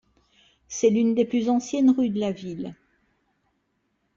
[0.67, 2.75] C'est l'une des plus anciennes rue de la ville.